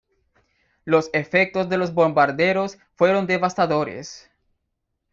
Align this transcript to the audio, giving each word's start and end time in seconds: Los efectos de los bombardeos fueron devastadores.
Los 0.83 1.11
efectos 1.13 1.69
de 1.69 1.77
los 1.77 1.93
bombardeos 1.93 2.79
fueron 2.95 3.27
devastadores. 3.27 4.31